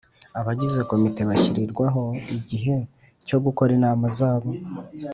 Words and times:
Abagize 0.39 0.79
Komite 0.89 1.21
bashyirirwaho 1.29 2.03
igihe 2.37 2.75
cyo 3.27 3.37
gukora 3.45 3.69
inama 3.77 4.05
zabo 4.17 4.49